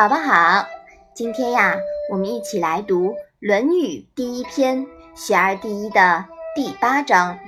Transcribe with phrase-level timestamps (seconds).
[0.00, 0.66] 宝宝好，
[1.12, 1.76] 今天呀，
[2.10, 7.38] 我们一起来读《论语》第一篇“学而第一”的第八章。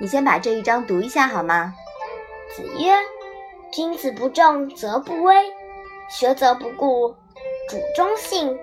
[0.00, 1.74] 你先把这一章读一下好吗？
[2.54, 2.94] 子曰
[3.70, 5.52] ：“君子不重则不威，
[6.08, 7.14] 学则不固，
[7.68, 8.58] 主忠信，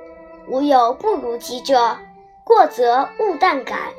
[0.47, 1.95] 无有不如己者。
[2.43, 3.93] 过则勿惮改。”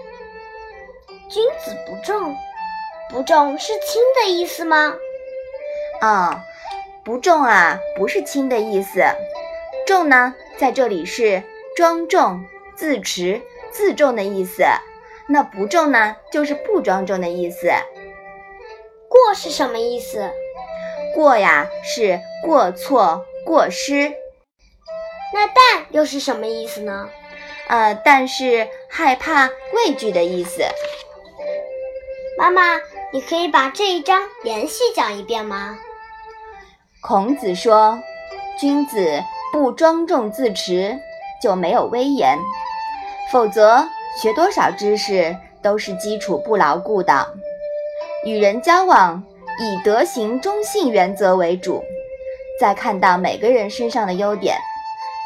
[1.31, 2.35] 君子不重，
[3.11, 4.93] 不重是轻的意思吗？
[6.01, 6.45] 啊。
[7.05, 9.03] 不重啊，不是轻的意思。
[9.87, 11.43] 重呢，在这里是
[11.77, 12.45] 庄重、
[12.75, 14.65] 自持、自重的意思。
[15.29, 17.69] 那不重呢，就是不庄重的意思。
[19.09, 20.31] 过是什么意思？
[21.15, 24.15] 过呀，是过错、过失。
[25.35, 27.11] 那但又是什么意思呢？
[27.69, 30.63] 呃，但是害怕、畏惧的意思。
[32.39, 32.81] 妈妈，
[33.13, 35.79] 你可以把这一章连续讲一遍吗？
[37.07, 37.99] 孔子说
[38.59, 40.99] ：“君子不庄重自持，
[41.39, 42.39] 就没有威严；
[43.31, 43.85] 否则，
[44.19, 47.29] 学多少知识都是基础不牢固的。
[48.25, 49.23] 与人交往，
[49.61, 51.85] 以德行忠信原则为主，
[52.59, 54.57] 再看到每个人身上的优点，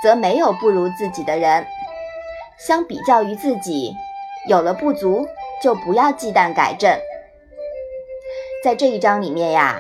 [0.03, 1.65] 则没有不如自己的人。
[2.59, 3.95] 相比较于自己，
[4.49, 5.29] 有了不足，
[5.63, 6.91] 就不要忌惮改正。”
[8.65, 9.79] 在这一章里面呀。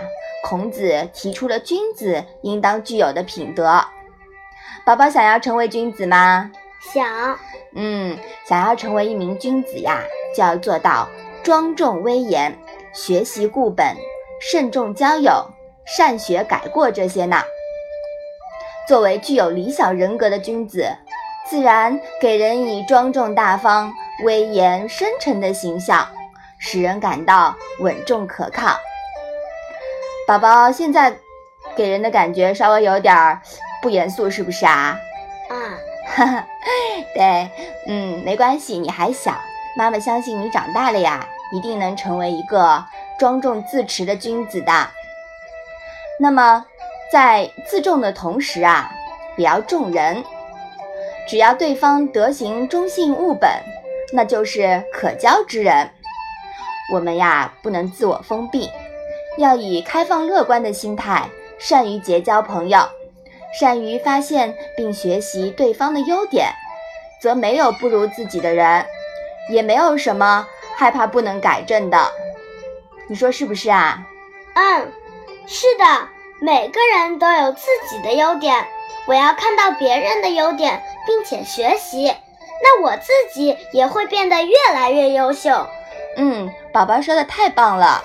[0.48, 3.84] 孔子提出了君子应当具有的品德。
[4.82, 6.50] 宝宝想要成为君子吗？
[6.94, 7.38] 想。
[7.74, 10.00] 嗯，想要成为一名君子呀，
[10.34, 11.06] 就要做到
[11.42, 12.58] 庄重威严、
[12.94, 13.94] 学习固本、
[14.40, 15.44] 慎重交友、
[15.84, 17.36] 善学改过这些呢。
[18.88, 20.88] 作为具有理想人格的君子，
[21.46, 23.92] 自然给人以庄重大方、
[24.24, 26.08] 威严深沉的形象，
[26.58, 28.78] 使人感到稳重可靠。
[30.28, 31.16] 宝宝现在
[31.74, 33.40] 给人的感觉稍微有点儿
[33.80, 35.00] 不严肃，是不是啊？
[35.48, 35.56] 啊，
[36.06, 36.46] 哈 哈
[37.14, 37.48] 对，
[37.86, 39.34] 嗯，没关系，你还小，
[39.74, 42.84] 妈妈相信你长大了呀，一定能成为一个
[43.18, 44.70] 庄重自持的君子的。
[46.20, 46.66] 那么，
[47.10, 48.92] 在自重的同时啊，
[49.38, 50.22] 也要重人，
[51.26, 53.50] 只要对方德行忠信务本，
[54.12, 55.88] 那就是可交之人。
[56.92, 58.70] 我们呀，不能自我封闭。
[59.38, 62.80] 要以开放乐观的心态，善于结交朋友，
[63.58, 66.48] 善于发现并学习对方的优点，
[67.22, 68.84] 则没有不如自己的人，
[69.50, 70.46] 也没有什么
[70.76, 72.10] 害怕不能改正的。
[73.06, 74.04] 你说是不是啊？
[74.54, 74.92] 嗯，
[75.46, 76.08] 是的，
[76.40, 78.66] 每个人都有自己的优点，
[79.06, 82.12] 我要看到别人的优点，并且学习，
[82.60, 85.68] 那我自己也会变得越来越优秀。
[86.16, 88.02] 嗯，宝宝说的太棒了。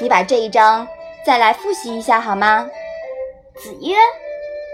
[0.00, 0.88] 你把这一章
[1.26, 2.68] 再来复习一下好吗？
[3.56, 3.94] 子曰：“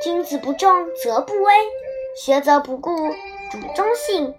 [0.04, 1.52] 君子不重则不威，
[2.16, 3.10] 学则不固，
[3.50, 4.32] 主忠信，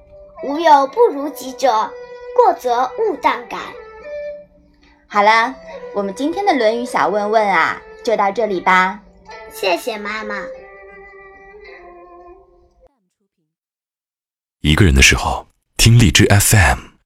[0.43, 1.91] 无有不如己者。
[2.35, 3.57] 过则勿惮改。”
[5.09, 5.53] 好了，
[5.93, 9.01] 我们今天的《论语》小问问啊，就到这里吧。
[9.51, 10.45] 谢谢妈妈。
[14.61, 16.96] 一个人的时候，听荔枝 FM。